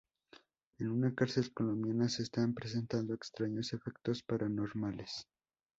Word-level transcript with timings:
En 0.79 0.87
una 0.89 1.13
cárcel 1.13 1.53
colombiana 1.53 2.09
se 2.09 2.23
están 2.23 2.55
presentando 2.55 3.13
extraños 3.13 3.71
efectos 3.71 4.23
paranormales. 4.23 5.27